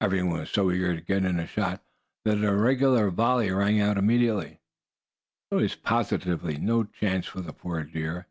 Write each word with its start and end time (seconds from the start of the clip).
Every 0.00 0.22
one 0.22 0.38
was 0.38 0.50
so 0.50 0.70
eager 0.70 0.94
to 0.94 1.00
get 1.00 1.24
in 1.24 1.40
a 1.40 1.46
shot, 1.48 1.82
that 2.24 2.44
a 2.44 2.54
regular 2.54 3.10
volley 3.10 3.50
rang 3.50 3.80
out 3.80 3.98
immediately. 3.98 4.60
There 5.50 5.58
was 5.58 5.74
positively 5.74 6.56
no 6.56 6.84
chance 6.84 7.26
for 7.26 7.40
the 7.40 7.52
poor 7.52 7.82
deer. 7.82 8.28